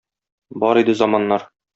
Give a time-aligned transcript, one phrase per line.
[0.63, 1.45] Бар иде заманнар.